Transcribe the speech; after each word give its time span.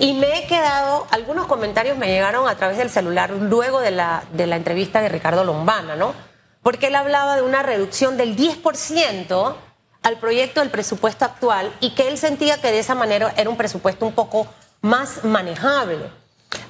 Y 0.00 0.14
me 0.14 0.38
he 0.38 0.46
quedado, 0.46 1.06
algunos 1.10 1.46
comentarios 1.46 1.98
me 1.98 2.06
llegaron 2.06 2.48
a 2.48 2.56
través 2.56 2.78
del 2.78 2.88
celular 2.88 3.32
luego 3.32 3.80
de 3.80 3.90
la, 3.90 4.24
de 4.32 4.46
la 4.46 4.56
entrevista 4.56 5.02
de 5.02 5.10
Ricardo 5.10 5.44
Lombana, 5.44 5.94
¿no? 5.94 6.14
Porque 6.62 6.86
él 6.86 6.94
hablaba 6.94 7.36
de 7.36 7.42
una 7.42 7.62
reducción 7.62 8.16
del 8.16 8.34
10% 8.34 9.56
al 10.02 10.16
proyecto 10.16 10.60
del 10.60 10.70
presupuesto 10.70 11.26
actual 11.26 11.70
y 11.80 11.94
que 11.94 12.08
él 12.08 12.16
sentía 12.16 12.58
que 12.62 12.72
de 12.72 12.78
esa 12.78 12.94
manera 12.94 13.34
era 13.36 13.50
un 13.50 13.58
presupuesto 13.58 14.06
un 14.06 14.14
poco 14.14 14.46
más 14.80 15.22
manejable. 15.22 16.10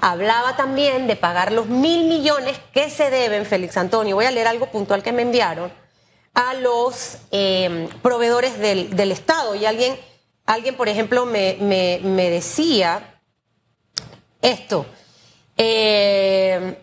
Hablaba 0.01 0.57
también 0.57 1.07
de 1.07 1.15
pagar 1.15 1.53
los 1.53 1.67
mil 1.67 2.09
millones 2.09 2.59
que 2.73 2.91
se 2.91 3.11
deben, 3.11 3.47
Félix 3.47 3.77
Antonio, 3.77 4.17
voy 4.17 4.25
a 4.25 4.33
leer 4.33 4.49
algo 4.49 4.67
puntual 4.73 5.05
que 5.05 5.13
me 5.13 5.23
enviaron, 5.23 5.73
a 6.35 6.55
los 6.55 7.19
eh, 7.31 7.89
proveedores 8.03 8.59
del, 8.59 8.97
del, 8.97 9.13
Estado. 9.13 9.55
Y 9.55 9.67
alguien, 9.67 9.97
alguien 10.47 10.77
por 10.77 10.89
ejemplo, 10.89 11.27
me, 11.27 11.57
me, 11.61 12.01
me 12.03 12.29
decía 12.29 13.10
esto, 14.43 14.87
eh, 15.57 16.83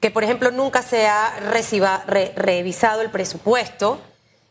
que 0.00 0.10
por 0.10 0.24
ejemplo 0.24 0.50
nunca 0.50 0.82
se 0.82 1.06
ha 1.06 1.34
revisado 1.38 3.02
el 3.02 3.10
presupuesto, 3.10 4.00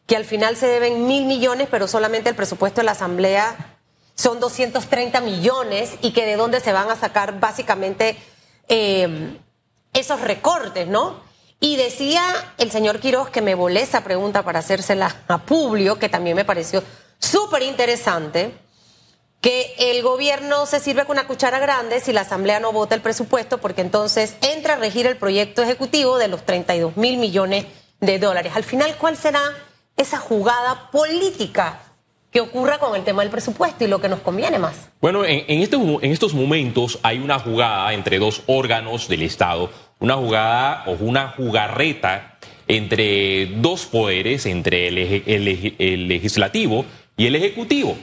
que 0.05 0.16
al 0.16 0.26
final 0.26 0.55
se 0.55 0.68
deben 0.68 1.08
mil 1.08 1.26
millones, 1.26 1.68
pero 1.70 1.88
solamente 1.88 2.30
el 2.30 2.36
presupuesto 2.36 2.81
de 2.81 2.86
la 2.86 2.92
Asamblea 2.92 3.78
son 4.16 4.40
230 4.40 5.22
millones 5.22 5.95
y 6.02 6.12
que 6.12 6.26
de 6.26 6.36
dónde 6.36 6.59
se 6.59 6.73
van 6.73 6.90
a 6.90 6.95
sacar 6.95 7.40
básicamente 7.40 8.18
eh, 8.67 9.38
esos 9.94 10.22
recortes, 10.22 10.88
¿no? 10.88 11.22
Y 11.59 11.76
decía 11.76 12.23
el 12.58 12.72
señor 12.72 13.00
Quiroz 13.00 13.30
que 13.30 13.42
me 13.42 13.53
volé 13.53 13.81
esa 13.81 14.03
pregunta 14.03 14.44
para 14.44 14.59
hacérsela 14.59 15.16
a 15.28 15.38
Publio, 15.40 16.00
que 16.00 16.09
también 16.09 16.36
me 16.36 16.45
pareció 16.45 16.84
súper 17.20 17.62
interesante, 17.62 18.53
que 19.41 19.73
el 19.80 20.04
gobierno 20.04 20.68
se 20.68 20.80
sirve 20.80 21.05
con 21.05 21.18
una 21.18 21.27
cuchara 21.27 21.59
grande 21.59 22.00
si 22.00 22.13
la 22.13 22.22
Asamblea 22.22 22.59
no 22.59 22.72
vota 22.72 22.94
el 22.94 23.02
presupuesto, 23.02 23.58
porque 23.58 23.81
entonces 23.81 24.38
entra 24.41 24.76
a 24.76 24.77
regir 24.77 25.08
el 25.08 25.17
proyecto 25.17 25.64
ejecutivo 25.64 26.20
de 26.20 26.28
los 26.28 26.45
32 26.45 26.95
mil 26.95 27.17
millones 27.17 27.66
de 28.00 28.19
dólares. 28.19 28.53
Al 28.56 28.64
final, 28.64 28.95
¿cuál 28.97 29.17
será 29.17 29.42
esa 29.97 30.17
jugada 30.17 30.92
política 30.92 31.80
que 32.31 32.39
ocurra 32.39 32.78
con 32.78 32.95
el 32.95 33.03
tema 33.03 33.23
del 33.23 33.31
presupuesto 33.31 33.84
y 33.84 33.88
lo 33.88 34.00
que 34.00 34.09
nos 34.09 34.19
conviene 34.19 34.59
más? 34.59 34.89
Bueno, 35.02 35.25
en, 35.25 35.44
en, 35.47 35.62
este, 35.62 35.78
estos 36.03 36.36
momentos 36.36 37.00
hay 37.02 37.17
una 37.17 37.39
jugada 37.39 37.94
entre 37.94 38.19
dos 38.19 38.44
órganos 38.45 39.08
del 39.08 39.23
Estado, 39.23 39.72
una 40.00 40.16
jugada 40.16 40.84
o 40.86 40.92
una 40.92 41.30
jugarreta 41.30 42.38
entre 42.67 43.47
dos 43.47 43.88
poderes, 43.88 44.45
entre 44.45 44.88
el, 44.88 44.97
el, 45.00 45.75
el 45.80 46.08
legislativo 46.08 46.86
y 47.17 47.25
el 47.25 47.36
ejecutivo. 47.36 47.97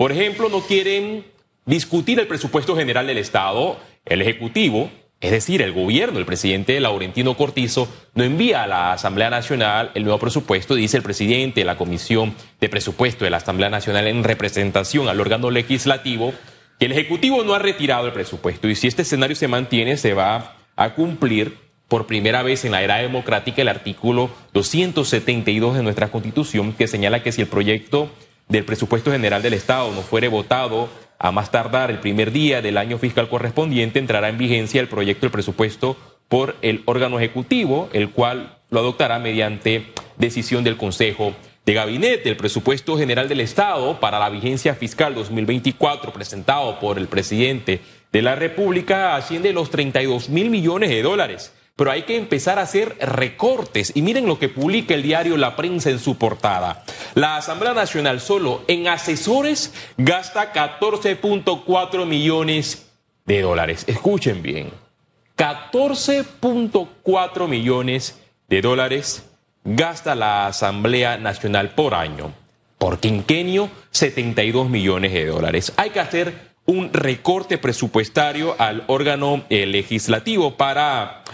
Por 0.00 0.12
ejemplo, 0.12 0.48
no 0.48 0.62
quieren 0.62 1.26
discutir 1.66 2.18
el 2.18 2.26
presupuesto 2.26 2.74
general 2.74 3.06
del 3.06 3.18
Estado, 3.18 3.76
el 4.06 4.22
Ejecutivo, 4.22 4.90
es 5.20 5.30
decir, 5.30 5.60
el 5.60 5.74
gobierno, 5.74 6.18
el 6.18 6.24
presidente 6.24 6.80
Laurentino 6.80 7.36
Cortizo, 7.36 7.86
no 8.14 8.24
envía 8.24 8.62
a 8.62 8.66
la 8.66 8.94
Asamblea 8.94 9.28
Nacional 9.28 9.90
el 9.94 10.04
nuevo 10.04 10.18
presupuesto, 10.18 10.74
dice 10.74 10.96
el 10.96 11.02
presidente 11.02 11.60
de 11.60 11.66
la 11.66 11.76
Comisión 11.76 12.34
de 12.62 12.70
Presupuesto 12.70 13.26
de 13.26 13.30
la 13.30 13.36
Asamblea 13.36 13.68
Nacional 13.68 14.06
en 14.06 14.24
representación 14.24 15.06
al 15.06 15.20
órgano 15.20 15.50
legislativo, 15.50 16.32
que 16.78 16.86
el 16.86 16.92
Ejecutivo 16.92 17.44
no 17.44 17.52
ha 17.52 17.58
retirado 17.58 18.06
el 18.06 18.14
presupuesto. 18.14 18.70
Y 18.70 18.76
si 18.76 18.86
este 18.86 19.02
escenario 19.02 19.36
se 19.36 19.48
mantiene 19.48 19.98
se 19.98 20.14
va 20.14 20.56
a 20.76 20.94
cumplir 20.94 21.58
por 21.88 22.06
primera 22.06 22.42
vez 22.42 22.64
en 22.64 22.72
la 22.72 22.82
era 22.82 22.96
democrática 22.96 23.60
el 23.60 23.68
artículo 23.68 24.30
272 24.54 25.76
de 25.76 25.82
nuestra 25.82 26.08
Constitución 26.08 26.72
que 26.72 26.86
señala 26.88 27.22
que 27.22 27.32
si 27.32 27.42
el 27.42 27.48
proyecto 27.48 28.10
del 28.50 28.64
presupuesto 28.64 29.10
general 29.10 29.42
del 29.42 29.54
Estado 29.54 29.90
no 29.92 30.02
fuere 30.02 30.28
votado 30.28 30.90
a 31.18 31.30
más 31.32 31.50
tardar 31.50 31.90
el 31.90 32.00
primer 32.00 32.32
día 32.32 32.60
del 32.60 32.76
año 32.76 32.98
fiscal 32.98 33.28
correspondiente, 33.28 33.98
entrará 33.98 34.28
en 34.28 34.38
vigencia 34.38 34.80
el 34.80 34.88
proyecto 34.88 35.22
del 35.22 35.30
presupuesto 35.30 35.96
por 36.28 36.56
el 36.60 36.82
órgano 36.86 37.18
ejecutivo, 37.18 37.88
el 37.92 38.10
cual 38.10 38.58
lo 38.70 38.80
adoptará 38.80 39.18
mediante 39.18 39.86
decisión 40.16 40.64
del 40.64 40.76
Consejo 40.76 41.34
de 41.64 41.74
Gabinete. 41.74 42.28
El 42.28 42.36
presupuesto 42.36 42.98
general 42.98 43.28
del 43.28 43.40
Estado 43.40 44.00
para 44.00 44.18
la 44.18 44.30
vigencia 44.30 44.74
fiscal 44.74 45.14
2024 45.14 46.12
presentado 46.12 46.80
por 46.80 46.98
el 46.98 47.06
presidente 47.06 47.80
de 48.10 48.22
la 48.22 48.34
República 48.34 49.14
asciende 49.14 49.50
a 49.50 49.52
los 49.52 49.70
32 49.70 50.28
mil 50.28 50.50
millones 50.50 50.90
de 50.90 51.02
dólares 51.02 51.52
pero 51.80 51.90
hay 51.92 52.02
que 52.02 52.18
empezar 52.18 52.58
a 52.58 52.64
hacer 52.64 52.94
recortes. 53.00 53.92
Y 53.94 54.02
miren 54.02 54.26
lo 54.26 54.38
que 54.38 54.50
publica 54.50 54.92
el 54.92 55.02
diario 55.02 55.38
La 55.38 55.56
Prensa 55.56 55.88
en 55.88 55.98
su 55.98 56.18
portada. 56.18 56.84
La 57.14 57.38
Asamblea 57.38 57.72
Nacional 57.72 58.20
solo 58.20 58.62
en 58.68 58.86
asesores 58.86 59.72
gasta 59.96 60.52
14.4 60.52 62.04
millones 62.04 62.90
de 63.24 63.40
dólares. 63.40 63.84
Escuchen 63.86 64.42
bien. 64.42 64.68
14.4 65.38 67.48
millones 67.48 68.20
de 68.50 68.60
dólares 68.60 69.24
gasta 69.64 70.14
la 70.14 70.48
Asamblea 70.48 71.16
Nacional 71.16 71.70
por 71.70 71.94
año. 71.94 72.34
Por 72.76 72.98
quinquenio, 72.98 73.70
72 73.90 74.68
millones 74.68 75.14
de 75.14 75.24
dólares. 75.24 75.72
Hay 75.78 75.88
que 75.88 76.00
hacer 76.00 76.50
un 76.66 76.92
recorte 76.92 77.56
presupuestario 77.56 78.54
al 78.58 78.84
órgano 78.86 79.44
eh, 79.48 79.64
legislativo 79.64 80.58
para 80.58 81.24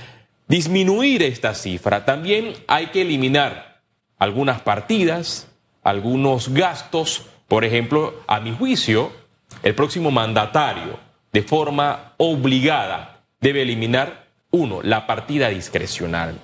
disminuir 0.49 1.23
esta 1.23 1.55
cifra. 1.55 2.05
También 2.05 2.55
hay 2.67 2.87
que 2.87 3.03
eliminar 3.03 3.81
algunas 4.19 4.61
partidas, 4.61 5.49
algunos 5.83 6.49
gastos. 6.51 7.27
Por 7.49 7.65
ejemplo, 7.65 8.23
a 8.27 8.41
mi 8.41 8.53
juicio, 8.53 9.13
el 9.63 9.75
próximo 9.75 10.11
mandatario, 10.11 10.99
de 11.33 11.43
forma 11.43 12.15
obligada, 12.17 13.21
debe 13.41 13.63
eliminar, 13.63 14.27
uno, 14.51 14.81
la 14.83 15.07
partida 15.07 15.49
discrecional. 15.49 16.39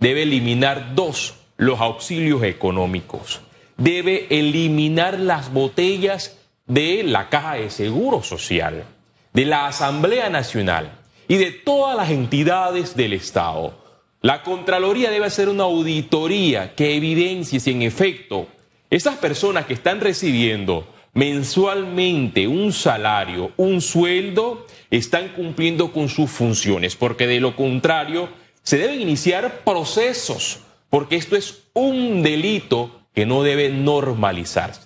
Debe 0.00 0.22
eliminar, 0.22 0.94
dos, 0.94 1.34
los 1.56 1.80
auxilios 1.80 2.42
económicos. 2.42 3.40
Debe 3.76 4.26
eliminar 4.30 5.18
las 5.20 5.52
botellas 5.52 6.38
de 6.66 7.02
la 7.04 7.28
Caja 7.28 7.54
de 7.54 7.70
Seguro 7.70 8.22
Social, 8.22 8.84
de 9.32 9.44
la 9.44 9.66
Asamblea 9.66 10.28
Nacional 10.28 11.01
y 11.32 11.38
de 11.38 11.50
todas 11.50 11.96
las 11.96 12.10
entidades 12.10 12.94
del 12.94 13.14
Estado. 13.14 13.72
La 14.20 14.42
Contraloría 14.42 15.10
debe 15.10 15.24
hacer 15.24 15.48
una 15.48 15.62
auditoría 15.62 16.74
que 16.74 16.94
evidencie 16.94 17.58
si 17.58 17.70
en 17.70 17.80
efecto 17.80 18.48
esas 18.90 19.16
personas 19.16 19.64
que 19.64 19.72
están 19.72 20.02
recibiendo 20.02 20.86
mensualmente 21.14 22.46
un 22.46 22.70
salario, 22.70 23.50
un 23.56 23.80
sueldo, 23.80 24.66
están 24.90 25.28
cumpliendo 25.28 25.90
con 25.90 26.10
sus 26.10 26.30
funciones, 26.30 26.96
porque 26.96 27.26
de 27.26 27.40
lo 27.40 27.56
contrario 27.56 28.28
se 28.62 28.76
deben 28.76 29.00
iniciar 29.00 29.62
procesos, 29.64 30.60
porque 30.90 31.16
esto 31.16 31.34
es 31.34 31.62
un 31.72 32.22
delito 32.22 33.06
que 33.14 33.24
no 33.24 33.42
debe 33.42 33.70
normalizarse. 33.70 34.82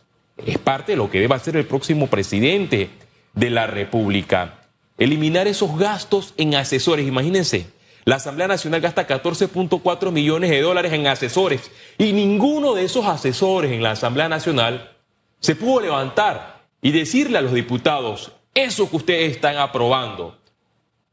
Es 0.46 0.58
parte 0.58 0.92
de 0.92 0.98
lo 0.98 1.10
que 1.10 1.18
debe 1.18 1.34
hacer 1.34 1.56
el 1.56 1.66
próximo 1.66 2.06
presidente 2.06 2.90
de 3.34 3.50
la 3.50 3.66
República 3.66 4.56
eliminar 4.98 5.46
esos 5.46 5.78
gastos 5.78 6.34
en 6.36 6.54
asesores. 6.54 7.06
Imagínense, 7.06 7.66
la 8.04 8.16
Asamblea 8.16 8.48
Nacional 8.48 8.80
gasta 8.80 9.06
14.4 9.06 10.12
millones 10.12 10.50
de 10.50 10.60
dólares 10.60 10.92
en 10.92 11.06
asesores 11.06 11.70
y 11.98 12.12
ninguno 12.12 12.74
de 12.74 12.84
esos 12.84 13.04
asesores 13.06 13.72
en 13.72 13.82
la 13.82 13.92
Asamblea 13.92 14.28
Nacional 14.28 14.92
se 15.40 15.56
pudo 15.56 15.80
levantar 15.80 16.66
y 16.80 16.92
decirle 16.92 17.38
a 17.38 17.42
los 17.42 17.52
diputados, 17.52 18.32
eso 18.54 18.88
que 18.88 18.96
ustedes 18.96 19.32
están 19.32 19.58
aprobando 19.58 20.38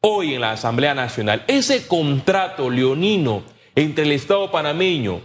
hoy 0.01 0.35
en 0.35 0.41
la 0.41 0.51
Asamblea 0.51 0.94
Nacional, 0.94 1.44
ese 1.47 1.88
contrato 1.88 2.69
leonino 2.69 3.44
entre 3.75 4.03
el 4.03 4.11
Estado 4.11 4.51
panameño 4.51 5.21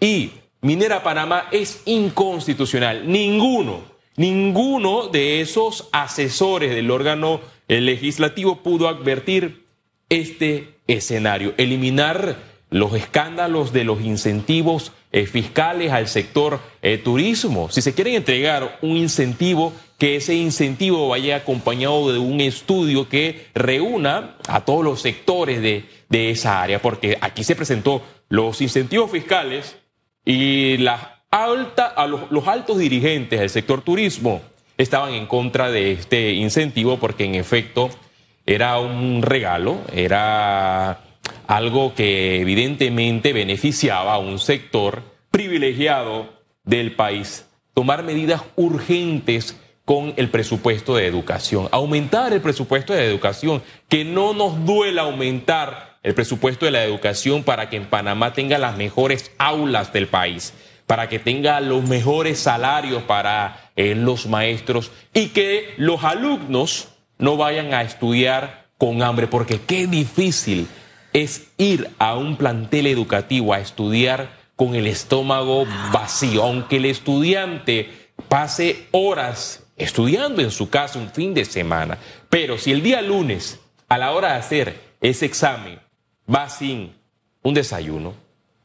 y 0.00 0.30
Minera 0.62 1.02
Panamá 1.02 1.48
es 1.50 1.82
inconstitucional. 1.86 3.10
Ninguno, 3.10 3.82
ninguno 4.16 5.08
de 5.08 5.40
esos 5.40 5.88
asesores 5.90 6.72
del 6.72 6.90
órgano 6.90 7.40
el 7.76 7.86
legislativo 7.86 8.62
pudo 8.62 8.88
advertir 8.88 9.64
este 10.10 10.74
escenario, 10.86 11.54
eliminar 11.56 12.36
los 12.68 12.94
escándalos 12.94 13.72
de 13.72 13.84
los 13.84 14.02
incentivos 14.02 14.92
eh, 15.10 15.26
fiscales 15.26 15.92
al 15.92 16.08
sector 16.08 16.60
eh, 16.82 16.98
turismo. 16.98 17.70
Si 17.70 17.80
se 17.80 17.94
quiere 17.94 18.14
entregar 18.14 18.78
un 18.82 18.96
incentivo, 18.96 19.72
que 19.98 20.16
ese 20.16 20.34
incentivo 20.34 21.08
vaya 21.08 21.36
acompañado 21.36 22.12
de 22.12 22.18
un 22.18 22.40
estudio 22.40 23.08
que 23.08 23.46
reúna 23.54 24.36
a 24.48 24.64
todos 24.64 24.84
los 24.84 25.00
sectores 25.00 25.62
de, 25.62 26.30
esa 26.30 26.60
área, 26.60 26.82
porque 26.82 27.16
aquí 27.20 27.44
se 27.44 27.56
presentó 27.56 28.02
los 28.28 28.60
incentivos 28.60 29.10
fiscales 29.10 29.76
y 30.24 30.84
a 30.86 32.06
los, 32.06 32.30
los 32.30 32.48
altos 32.48 32.78
dirigentes 32.78 33.40
del 33.40 33.48
sector 33.48 33.80
turismo 33.80 34.42
estaban 34.82 35.14
en 35.14 35.26
contra 35.26 35.70
de 35.70 35.92
este 35.92 36.32
incentivo 36.32 36.98
porque 36.98 37.24
en 37.24 37.34
efecto 37.34 37.90
era 38.46 38.78
un 38.78 39.22
regalo, 39.22 39.78
era 39.92 41.00
algo 41.46 41.94
que 41.94 42.40
evidentemente 42.40 43.32
beneficiaba 43.32 44.14
a 44.14 44.18
un 44.18 44.38
sector 44.38 45.02
privilegiado 45.30 46.28
del 46.64 46.94
país. 46.94 47.46
Tomar 47.74 48.02
medidas 48.02 48.42
urgentes 48.56 49.56
con 49.84 50.14
el 50.16 50.28
presupuesto 50.30 50.94
de 50.94 51.06
educación, 51.06 51.68
aumentar 51.72 52.32
el 52.32 52.40
presupuesto 52.40 52.92
de 52.92 53.06
educación, 53.06 53.62
que 53.88 54.04
no 54.04 54.32
nos 54.34 54.64
duela 54.64 55.02
aumentar 55.02 55.98
el 56.02 56.14
presupuesto 56.14 56.64
de 56.66 56.72
la 56.72 56.84
educación 56.84 57.42
para 57.42 57.68
que 57.68 57.76
en 57.76 57.86
Panamá 57.86 58.32
tenga 58.32 58.58
las 58.58 58.76
mejores 58.76 59.32
aulas 59.38 59.92
del 59.92 60.08
país, 60.08 60.52
para 60.86 61.08
que 61.08 61.18
tenga 61.18 61.60
los 61.60 61.84
mejores 61.84 62.38
salarios 62.38 63.02
para 63.04 63.70
eh, 63.76 63.94
los 63.94 64.26
maestros 64.26 64.90
y 65.14 65.28
que 65.28 65.74
los 65.76 66.04
alumnos 66.04 66.88
no 67.18 67.36
vayan 67.36 67.72
a 67.72 67.82
estudiar 67.82 68.66
con 68.78 69.02
hambre, 69.02 69.28
porque 69.28 69.60
qué 69.60 69.86
difícil 69.86 70.66
es 71.12 71.50
ir 71.56 71.90
a 71.98 72.16
un 72.16 72.36
plantel 72.36 72.86
educativo 72.86 73.54
a 73.54 73.60
estudiar 73.60 74.40
con 74.56 74.74
el 74.74 74.86
estómago 74.86 75.66
vacío, 75.92 76.42
aunque 76.42 76.76
el 76.76 76.86
estudiante 76.86 77.90
pase 78.28 78.86
horas 78.90 79.64
estudiando 79.76 80.42
en 80.42 80.50
su 80.50 80.68
casa 80.68 80.98
un 80.98 81.10
fin 81.10 81.34
de 81.34 81.44
semana. 81.44 81.98
Pero 82.28 82.58
si 82.58 82.72
el 82.72 82.82
día 82.82 83.02
lunes, 83.02 83.60
a 83.88 83.98
la 83.98 84.12
hora 84.12 84.32
de 84.32 84.38
hacer 84.38 84.80
ese 85.00 85.26
examen, 85.26 85.78
va 86.32 86.48
sin 86.48 86.94
un 87.42 87.54
desayuno, 87.54 88.14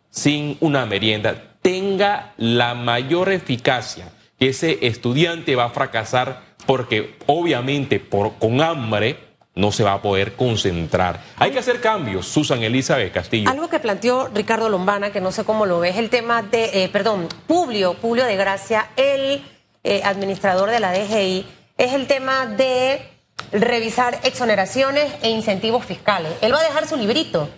sin 0.10 0.58
una 0.60 0.86
merienda, 0.86 1.57
tenga 1.68 2.32
la 2.38 2.76
mayor 2.76 3.30
eficacia 3.30 4.10
que 4.40 4.48
ese 4.48 4.88
estudiante 4.88 5.54
va 5.58 5.66
a 5.66 5.70
fracasar 5.70 6.44
porque 6.66 7.18
obviamente 7.26 8.00
por, 8.00 8.36
con 8.36 8.62
hambre 8.62 9.20
no 9.54 9.74
se 9.74 9.84
va 9.84 9.92
a 9.92 10.02
poder 10.02 10.38
concentrar. 10.38 11.22
Hay 11.36 11.52
que 11.52 11.60
hacer 11.60 11.82
cambios, 11.82 12.26
Susan 12.26 12.64
Elizabeth 12.64 13.12
Castillo. 13.12 13.50
Algo 13.50 13.68
que 13.68 13.80
planteó 13.80 14.30
Ricardo 14.34 14.70
Lombana, 14.70 15.12
que 15.12 15.20
no 15.20 15.34
sé 15.34 15.44
cómo 15.44 15.66
lo 15.66 15.82
ves, 15.82 15.98
el 15.98 16.10
tema 16.10 16.42
de, 16.42 16.86
eh, 16.86 16.88
perdón, 16.88 17.28
Publio, 17.48 17.96
Publio 17.96 18.24
de 18.24 18.38
Gracia, 18.38 18.88
el 18.96 19.44
eh, 19.84 20.02
administrador 20.06 20.70
de 20.70 20.80
la 20.80 20.94
DGI, 20.94 21.46
es 21.78 21.92
el 21.92 22.08
tema 22.08 22.46
de 22.46 23.10
revisar 23.52 24.22
exoneraciones 24.24 25.12
e 25.22 25.32
incentivos 25.32 25.84
fiscales. 25.84 26.32
Él 26.40 26.54
va 26.54 26.62
a 26.62 26.64
dejar 26.64 26.88
su 26.88 26.96
librito, 26.96 27.50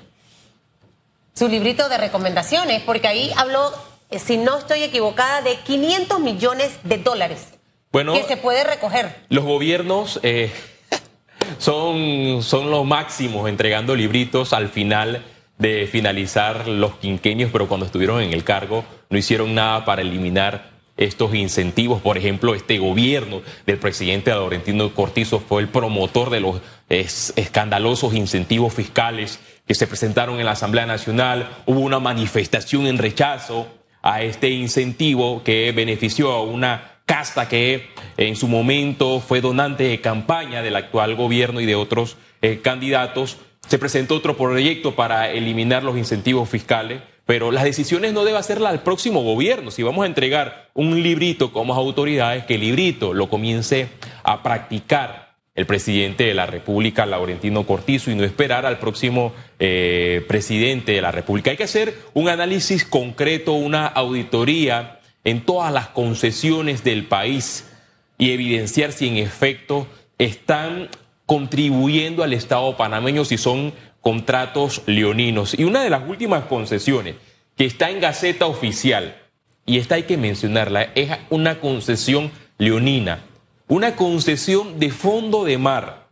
su 1.35 1.47
librito 1.47 1.89
de 1.89 1.99
recomendaciones, 1.99 2.81
porque 2.81 3.07
ahí 3.07 3.31
habló, 3.37 3.71
si 4.17 4.37
no 4.37 4.57
estoy 4.57 4.83
equivocada, 4.83 5.41
de 5.41 5.57
500 5.57 6.19
millones 6.19 6.79
de 6.83 6.97
dólares 6.97 7.47
bueno, 7.91 8.13
que 8.13 8.23
se 8.23 8.37
puede 8.37 8.63
recoger. 8.63 9.15
Los 9.29 9.45
gobiernos 9.45 10.19
son, 11.57 12.41
son 12.41 12.71
los 12.71 12.85
máximos 12.85 13.49
entregando 13.49 13.95
libritos 13.95 14.53
al 14.53 14.69
final 14.69 15.23
de 15.59 15.87
finalizar 15.87 16.67
los 16.67 16.95
quinquenios, 16.95 17.51
pero 17.51 17.67
cuando 17.67 17.85
estuvieron 17.85 18.21
en 18.21 18.33
el 18.33 18.43
cargo 18.43 18.85
no 19.09 19.17
hicieron 19.17 19.53
nada 19.53 19.85
para 19.85 20.01
eliminar 20.01 20.69
estos 20.95 21.33
incentivos. 21.33 22.01
Por 22.01 22.17
ejemplo, 22.17 22.55
este 22.55 22.77
gobierno 22.77 23.41
del 23.65 23.77
presidente 23.77 24.31
Laurentino 24.31 24.93
Cortizo 24.93 25.39
fue 25.39 25.61
el 25.61 25.69
promotor 25.69 26.29
de 26.29 26.39
los 26.39 26.61
escandalosos 26.89 28.13
incentivos 28.13 28.73
fiscales 28.73 29.39
que 29.65 29.75
se 29.75 29.87
presentaron 29.87 30.39
en 30.39 30.45
la 30.45 30.51
Asamblea 30.51 30.85
Nacional. 30.85 31.49
Hubo 31.65 31.79
una 31.79 31.99
manifestación 31.99 32.87
en 32.87 32.97
rechazo 32.97 33.67
a 34.01 34.21
este 34.21 34.49
incentivo 34.49 35.43
que 35.43 35.71
benefició 35.71 36.31
a 36.31 36.43
una 36.43 36.99
casta 37.05 37.49
que 37.49 37.89
en 38.17 38.35
su 38.35 38.47
momento 38.47 39.19
fue 39.19 39.41
donante 39.41 39.85
de 39.85 39.99
campaña 39.99 40.61
del 40.61 40.75
actual 40.75 41.15
gobierno 41.15 41.59
y 41.59 41.65
de 41.65 41.75
otros 41.75 42.17
eh, 42.41 42.59
candidatos. 42.61 43.37
Se 43.67 43.79
presentó 43.79 44.15
otro 44.15 44.37
proyecto 44.37 44.95
para 44.95 45.31
eliminar 45.31 45.83
los 45.83 45.97
incentivos 45.97 46.47
fiscales, 46.47 47.01
pero 47.25 47.51
las 47.51 47.63
decisiones 47.63 48.13
no 48.13 48.23
debe 48.23 48.37
hacerlas 48.37 48.71
al 48.71 48.83
próximo 48.83 49.23
gobierno. 49.23 49.71
Si 49.71 49.83
vamos 49.83 50.03
a 50.03 50.07
entregar 50.07 50.69
un 50.73 51.01
librito 51.01 51.51
como 51.51 51.73
autoridades, 51.73 52.45
que 52.45 52.55
el 52.55 52.61
librito 52.61 53.13
lo 53.13 53.27
comience 53.27 53.89
a 54.23 54.43
practicar 54.43 55.28
el 55.59 55.65
presidente 55.65 56.23
de 56.23 56.33
la 56.33 56.45
República, 56.45 57.05
Laurentino 57.05 57.67
Cortizo, 57.67 58.11
y 58.11 58.15
no 58.15 58.23
esperar 58.23 58.65
al 58.65 58.79
próximo 58.79 59.33
eh, 59.59 60.23
presidente 60.25 60.93
de 60.93 61.01
la 61.01 61.11
República. 61.11 61.51
Hay 61.51 61.57
que 61.57 61.65
hacer 61.65 61.93
un 62.13 62.29
análisis 62.29 62.85
concreto, 62.85 63.51
una 63.51 63.85
auditoría 63.85 65.01
en 65.25 65.41
todas 65.41 65.73
las 65.73 65.89
concesiones 65.89 66.85
del 66.85 67.07
país 67.07 67.69
y 68.17 68.31
evidenciar 68.31 68.93
si 68.93 69.09
en 69.09 69.17
efecto 69.17 69.85
están 70.17 70.87
contribuyendo 71.25 72.23
al 72.23 72.31
Estado 72.31 72.77
panameño 72.77 73.25
si 73.25 73.37
son 73.37 73.73
contratos 73.99 74.83
leoninos. 74.85 75.59
Y 75.59 75.65
una 75.65 75.83
de 75.83 75.89
las 75.89 76.07
últimas 76.07 76.45
concesiones 76.45 77.15
que 77.57 77.65
está 77.65 77.89
en 77.89 77.99
Gaceta 77.99 78.45
Oficial, 78.45 79.17
y 79.65 79.77
esta 79.77 79.95
hay 79.95 80.03
que 80.03 80.15
mencionarla, 80.15 80.83
es 80.95 81.11
una 81.29 81.59
concesión 81.59 82.31
leonina, 82.57 83.25
una 83.69 83.95
concesión 83.95 84.79
de 84.79 84.89
fondo 84.89 85.45
de 85.45 85.59
mar 85.59 86.07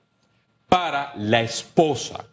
para 0.69 1.11
la 1.17 1.41
esposa 1.41 2.25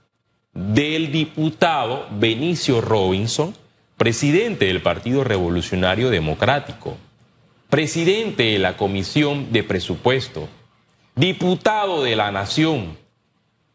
del 0.52 1.10
diputado 1.10 2.06
Benicio 2.10 2.82
Robinson, 2.82 3.54
presidente 3.96 4.66
del 4.66 4.82
Partido 4.82 5.24
Revolucionario 5.24 6.10
Democrático, 6.10 6.98
presidente 7.70 8.42
de 8.44 8.58
la 8.58 8.76
Comisión 8.76 9.50
de 9.50 9.64
Presupuesto, 9.64 10.46
diputado 11.16 12.02
de 12.02 12.16
la 12.16 12.30
Nación, 12.30 12.98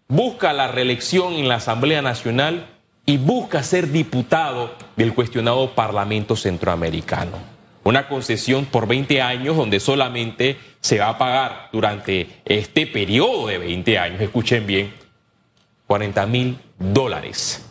busca 0.07 0.53
la 0.53 0.67
reelección 0.67 1.33
en 1.33 1.47
la 1.47 1.55
Asamblea 1.55 2.03
Nacional 2.03 2.67
y 3.07 3.17
busca 3.17 3.63
ser 3.63 3.89
diputado 3.91 4.75
del 4.95 5.15
cuestionado 5.15 5.73
Parlamento 5.73 6.35
Centroamericano. 6.35 7.58
Una 7.89 8.07
concesión 8.07 8.67
por 8.67 8.87
20 8.87 9.19
años 9.19 9.57
donde 9.57 9.79
solamente 9.79 10.59
se 10.79 10.99
va 10.99 11.09
a 11.09 11.17
pagar 11.17 11.69
durante 11.73 12.41
este 12.45 12.85
periodo 12.85 13.47
de 13.47 13.57
20 13.57 13.97
años, 13.97 14.21
escuchen 14.21 14.67
bien, 14.67 14.93
40 15.87 16.27
mil 16.27 16.59
dólares 16.77 17.65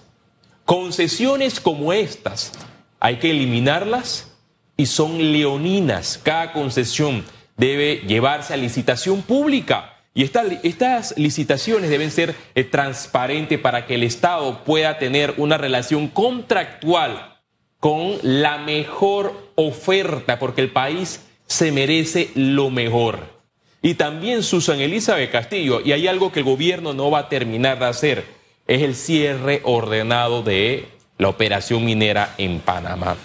Concesiones 0.65 1.61
como 1.61 1.93
estas 1.93 2.50
hay 2.99 3.19
que 3.19 3.31
eliminarlas 3.31 4.37
y 4.76 4.87
son 4.87 5.19
leoninas. 5.32 6.20
Cada 6.20 6.53
concesión 6.53 7.25
debe 7.56 8.03
llevarse 8.09 8.55
a 8.55 8.56
licitación 8.56 9.23
pública. 9.23 9.99
Y 10.15 10.25
estas 10.25 11.17
licitaciones 11.17 11.91
deben 11.91 12.11
ser 12.11 12.35
eh, 12.56 12.65
transparentes 12.65 13.61
para 13.61 13.87
que 13.87 13.94
el 13.94 14.03
Estado 14.03 14.65
pueda 14.65 14.99
tener 14.99 15.35
una 15.37 15.59
relación 15.59 16.09
contractual 16.09 17.38
con 17.79 18.19
la 18.23 18.59
mejor 18.59 19.48
oferta, 19.60 20.38
porque 20.38 20.60
el 20.60 20.70
país 20.70 21.20
se 21.49 21.72
merece 21.72 22.31
lo 22.37 22.70
mejor. 22.70 23.38
Y 23.82 23.94
también 23.94 24.44
Susan 24.44 24.78
Elizabeth 24.78 25.32
Castillo, 25.32 25.81
y 25.84 25.90
hay 25.90 26.06
algo 26.06 26.31
que 26.31 26.40
el 26.40 26.44
gobierno 26.44 26.94
no 26.94 27.10
va 27.10 27.20
a 27.20 27.28
terminar 27.28 27.81
de 27.81 27.87
hacer, 27.87 28.24
es 28.69 28.82
el 28.82 28.94
cierre 28.94 29.60
ordenado 29.65 30.43
de 30.43 30.86
la 31.19 31.29
operación 31.29 31.84
minera 31.84 32.34
en 32.38 32.60
Panamá. 32.60 33.17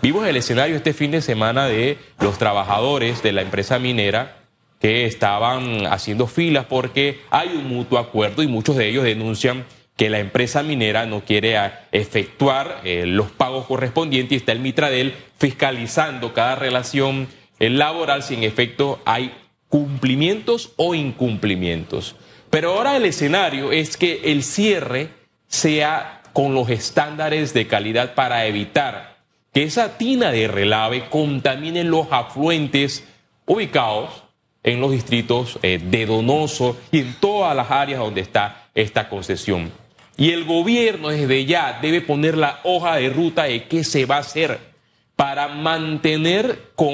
Vimos 0.00 0.26
el 0.28 0.36
escenario 0.36 0.76
este 0.76 0.92
fin 0.92 1.10
de 1.10 1.22
semana 1.22 1.66
de 1.66 1.98
los 2.20 2.38
trabajadores 2.38 3.20
de 3.24 3.32
la 3.32 3.42
empresa 3.42 3.80
minera 3.80 4.44
que 4.80 5.06
estaban 5.06 5.86
haciendo 5.86 6.28
filas 6.28 6.66
porque 6.66 7.20
hay 7.30 7.48
un 7.48 7.66
mutuo 7.66 7.98
acuerdo 7.98 8.44
y 8.44 8.46
muchos 8.46 8.76
de 8.76 8.88
ellos 8.88 9.04
denuncian 9.04 9.64
que 10.00 10.08
la 10.08 10.18
empresa 10.18 10.62
minera 10.62 11.04
no 11.04 11.26
quiere 11.26 11.58
efectuar 11.92 12.80
eh, 12.84 13.04
los 13.04 13.30
pagos 13.30 13.66
correspondientes 13.66 14.32
y 14.32 14.36
está 14.36 14.52
el 14.52 14.60
Mitradel 14.60 15.12
fiscalizando 15.36 16.32
cada 16.32 16.54
relación 16.54 17.28
eh, 17.58 17.68
laboral 17.68 18.22
si 18.22 18.32
en 18.32 18.44
efecto 18.44 19.02
hay 19.04 19.30
cumplimientos 19.68 20.72
o 20.76 20.94
incumplimientos. 20.94 22.16
Pero 22.48 22.72
ahora 22.72 22.96
el 22.96 23.04
escenario 23.04 23.72
es 23.72 23.98
que 23.98 24.22
el 24.32 24.42
cierre 24.42 25.10
sea 25.48 26.22
con 26.32 26.54
los 26.54 26.70
estándares 26.70 27.52
de 27.52 27.66
calidad 27.66 28.14
para 28.14 28.46
evitar 28.46 29.18
que 29.52 29.64
esa 29.64 29.98
tina 29.98 30.32
de 30.32 30.48
relave 30.48 31.10
contamine 31.10 31.84
los 31.84 32.06
afluentes 32.10 33.04
ubicados 33.44 34.22
en 34.62 34.80
los 34.80 34.92
distritos 34.92 35.58
eh, 35.60 35.78
de 35.78 36.06
Donoso 36.06 36.78
y 36.90 37.00
en 37.00 37.16
todas 37.20 37.54
las 37.54 37.70
áreas 37.70 38.00
donde 38.00 38.22
está 38.22 38.68
esta 38.74 39.06
concesión. 39.10 39.70
Y 40.20 40.32
el 40.32 40.44
gobierno 40.44 41.08
desde 41.08 41.46
ya 41.46 41.78
debe 41.80 42.02
poner 42.02 42.36
la 42.36 42.60
hoja 42.64 42.96
de 42.96 43.08
ruta 43.08 43.44
de 43.44 43.64
qué 43.64 43.84
se 43.84 44.04
va 44.04 44.16
a 44.16 44.20
hacer 44.20 44.58
para 45.16 45.48
mantener 45.48 46.72
con 46.74 46.92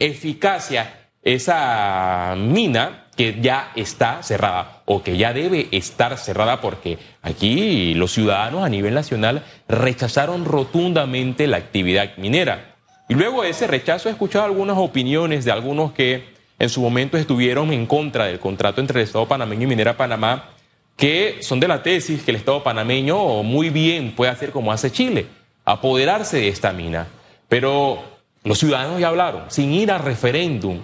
eficacia 0.00 1.10
esa 1.22 2.34
mina 2.38 3.04
que 3.18 3.38
ya 3.38 3.70
está 3.76 4.22
cerrada 4.22 4.80
o 4.86 5.02
que 5.02 5.18
ya 5.18 5.34
debe 5.34 5.68
estar 5.72 6.16
cerrada 6.16 6.62
porque 6.62 6.96
aquí 7.20 7.92
los 7.96 8.12
ciudadanos 8.12 8.64
a 8.64 8.70
nivel 8.70 8.94
nacional 8.94 9.44
rechazaron 9.68 10.46
rotundamente 10.46 11.46
la 11.46 11.58
actividad 11.58 12.16
minera. 12.16 12.76
Y 13.10 13.14
luego 13.14 13.42
de 13.42 13.50
ese 13.50 13.66
rechazo 13.66 14.08
he 14.08 14.12
escuchado 14.12 14.46
algunas 14.46 14.78
opiniones 14.78 15.44
de 15.44 15.52
algunos 15.52 15.92
que 15.92 16.32
en 16.58 16.70
su 16.70 16.80
momento 16.80 17.18
estuvieron 17.18 17.74
en 17.74 17.84
contra 17.84 18.24
del 18.24 18.40
contrato 18.40 18.80
entre 18.80 19.00
el 19.00 19.06
Estado 19.06 19.28
panameño 19.28 19.64
y 19.64 19.66
Minera 19.66 19.98
Panamá, 19.98 20.53
que 20.96 21.38
son 21.40 21.60
de 21.60 21.68
la 21.68 21.82
tesis 21.82 22.22
que 22.22 22.30
el 22.30 22.36
Estado 22.36 22.62
panameño 22.62 23.42
muy 23.42 23.70
bien 23.70 24.12
puede 24.14 24.30
hacer 24.30 24.50
como 24.50 24.72
hace 24.72 24.92
Chile, 24.92 25.26
apoderarse 25.64 26.38
de 26.38 26.48
esta 26.48 26.72
mina. 26.72 27.08
Pero 27.48 28.02
los 28.44 28.58
ciudadanos 28.58 29.00
ya 29.00 29.08
hablaron, 29.08 29.50
sin 29.50 29.72
ir 29.72 29.90
a 29.90 29.98
referéndum, 29.98 30.80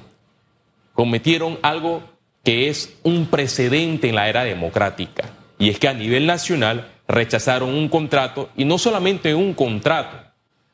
cometieron 0.94 1.58
algo 1.62 2.02
que 2.44 2.68
es 2.68 2.94
un 3.02 3.26
precedente 3.26 4.08
en 4.08 4.14
la 4.14 4.28
era 4.28 4.44
democrática. 4.44 5.30
Y 5.58 5.68
es 5.68 5.78
que 5.78 5.88
a 5.88 5.94
nivel 5.94 6.26
nacional 6.26 6.90
rechazaron 7.06 7.68
un 7.70 7.88
contrato, 7.88 8.50
y 8.56 8.64
no 8.64 8.78
solamente 8.78 9.34
un 9.34 9.52
contrato, 9.54 10.30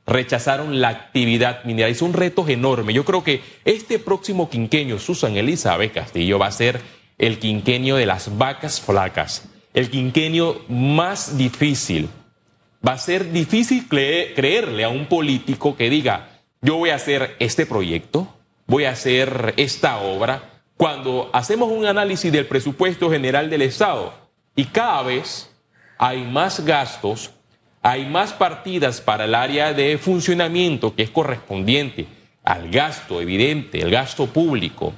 rechazaron 0.06 0.80
la 0.80 0.88
actividad 0.88 1.64
minera. 1.64 1.88
Es 1.88 2.02
un 2.02 2.12
reto 2.12 2.48
enorme. 2.48 2.92
Yo 2.92 3.04
creo 3.04 3.24
que 3.24 3.42
este 3.64 3.98
próximo 3.98 4.48
quinquenio, 4.48 4.98
Susan 4.98 5.36
Elizabeth 5.36 5.92
Castillo, 5.92 6.38
va 6.38 6.46
a 6.46 6.52
ser 6.52 6.80
el 7.18 7.38
quinquenio 7.38 7.96
de 7.96 8.06
las 8.06 8.36
vacas 8.36 8.80
flacas, 8.80 9.48
el 9.74 9.90
quinquenio 9.90 10.62
más 10.68 11.36
difícil. 11.36 12.08
Va 12.86 12.92
a 12.92 12.98
ser 12.98 13.32
difícil 13.32 13.88
creerle 13.88 14.84
a 14.84 14.88
un 14.88 15.06
político 15.06 15.76
que 15.76 15.90
diga, 15.90 16.28
yo 16.60 16.76
voy 16.76 16.90
a 16.90 16.96
hacer 16.96 17.36
este 17.38 17.66
proyecto, 17.66 18.28
voy 18.66 18.84
a 18.84 18.90
hacer 18.90 19.54
esta 19.56 19.98
obra, 19.98 20.56
cuando 20.76 21.30
hacemos 21.32 21.72
un 21.72 21.86
análisis 21.86 22.30
del 22.30 22.46
presupuesto 22.46 23.10
general 23.10 23.48
del 23.48 23.62
Estado 23.62 24.12
y 24.54 24.66
cada 24.66 25.02
vez 25.02 25.50
hay 25.98 26.22
más 26.22 26.64
gastos, 26.64 27.30
hay 27.82 28.04
más 28.04 28.32
partidas 28.32 29.00
para 29.00 29.24
el 29.24 29.34
área 29.34 29.72
de 29.72 29.96
funcionamiento 29.96 30.94
que 30.94 31.04
es 31.04 31.10
correspondiente 31.10 32.06
al 32.44 32.70
gasto 32.70 33.20
evidente, 33.20 33.80
el 33.80 33.90
gasto 33.90 34.26
público, 34.26 34.92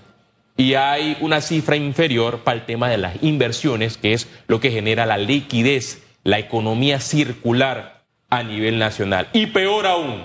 y 0.59 0.75
hay 0.75 1.17
una 1.21 1.41
cifra 1.41 1.77
inferior 1.77 2.41
para 2.41 2.59
el 2.59 2.67
tema 2.67 2.91
de 2.91 2.99
las 2.99 3.23
inversiones, 3.23 3.97
que 3.97 4.13
es 4.13 4.29
lo 4.49 4.59
que 4.59 4.73
genera 4.73 5.07
la 5.07 5.17
liquidez, 5.17 6.03
la 6.25 6.41
economía 6.41 6.99
circular 6.99 8.03
a 8.29 8.43
nivel 8.43 8.77
nacional. 8.81 9.29
Y 9.33 9.47
peor 9.47 9.87
aún, 9.87 10.25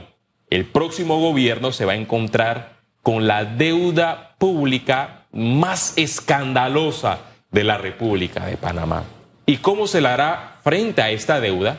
el 0.50 0.66
próximo 0.66 1.20
gobierno 1.20 1.72
se 1.72 1.86
va 1.86 1.94
a 1.94 1.98
encontrar 1.98 2.80
con 3.04 3.28
la 3.28 3.46
deuda 3.46 4.36
pública 4.40 5.28
más 5.32 5.94
escandalosa 5.98 7.20
de 7.52 7.63
la 7.63 7.78
República 7.78 8.48
de 8.48 8.58
Panamá. 8.58 9.04
¿Y 9.46 9.58
cómo 9.58 9.86
se 9.86 10.02
la 10.02 10.16
hará 10.16 10.56
frente 10.63 11.04
a 11.04 11.12
esta 11.12 11.40
deuda? 11.42 11.78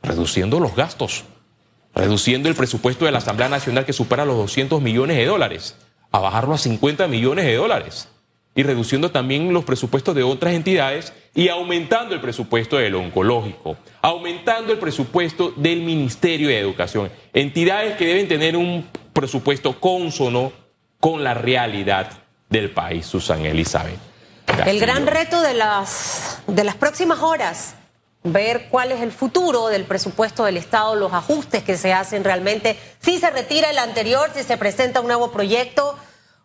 Reduciendo 0.00 0.60
los 0.60 0.76
gastos, 0.76 1.24
reduciendo 1.92 2.48
el 2.48 2.54
presupuesto 2.54 3.04
de 3.04 3.10
la 3.10 3.18
Asamblea 3.18 3.48
Nacional 3.48 3.84
que 3.84 3.92
supera 3.92 4.24
los 4.24 4.36
200 4.36 4.80
millones 4.80 5.16
de 5.16 5.26
dólares, 5.26 5.76
a 6.14 6.20
bajarlo 6.20 6.54
a 6.54 6.58
50 6.58 7.08
millones 7.08 7.44
de 7.44 7.56
dólares 7.56 8.08
y 8.54 8.62
reduciendo 8.62 9.10
también 9.10 9.52
los 9.52 9.64
presupuestos 9.64 10.14
de 10.14 10.22
otras 10.22 10.54
entidades 10.54 11.12
y 11.34 11.48
aumentando 11.48 12.14
el 12.14 12.20
presupuesto 12.20 12.76
del 12.76 12.94
oncológico, 12.94 13.76
aumentando 14.00 14.72
el 14.72 14.78
presupuesto 14.78 15.52
del 15.56 15.82
Ministerio 15.82 16.46
de 16.46 16.60
Educación, 16.60 17.10
entidades 17.32 17.96
que 17.96 18.06
deben 18.06 18.28
tener 18.28 18.56
un 18.56 18.88
presupuesto 19.12 19.80
consono 19.80 20.52
con 21.00 21.24
la 21.24 21.34
realidad 21.34 22.12
del 22.48 22.70
país, 22.70 23.06
Susan 23.06 23.44
Elizabeth. 23.44 23.98
El 24.66 24.78
gran 24.78 25.08
reto 25.08 25.40
de 25.40 25.54
las, 25.54 26.42
de 26.46 26.62
las 26.62 26.76
próximas 26.76 27.18
horas, 27.22 27.74
ver 28.22 28.68
cuál 28.70 28.92
es 28.92 29.00
el 29.00 29.10
futuro 29.10 29.66
del 29.66 29.84
presupuesto 29.84 30.44
del 30.44 30.58
Estado, 30.58 30.94
los 30.94 31.12
ajustes 31.12 31.64
que 31.64 31.76
se 31.76 31.92
hacen 31.92 32.22
realmente, 32.22 32.78
si 33.00 33.18
se 33.18 33.30
retira 33.30 33.68
el 33.68 33.78
anterior, 33.78 34.30
si 34.32 34.44
se 34.44 34.56
presenta 34.56 35.00
un 35.00 35.08
nuevo 35.08 35.32
proyecto 35.32 35.96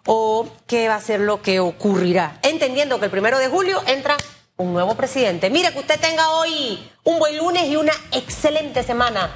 o 0.06 0.48
qué 0.68 0.88
va 0.88 0.96
a 0.96 1.01
ser 1.01 1.20
lo 1.20 1.41
que 1.41 1.60
ocurrirá. 1.60 2.39
Entendiendo 2.41 3.00
que 3.00 3.06
el 3.06 3.12
primero 3.12 3.39
de 3.39 3.48
julio 3.48 3.82
entra 3.88 4.18
un 4.58 4.74
nuevo 4.74 4.96
presidente. 4.96 5.50
Mire 5.50 5.72
que 5.72 5.79
usted 5.79 6.00
tenga 6.00 6.29
hoy 6.32 6.91
un 7.03 7.18
buen 7.18 7.38
lunes 7.38 7.65
y 7.68 7.75
una 7.77 7.94
excelente 8.12 8.84
semana. 8.84 9.29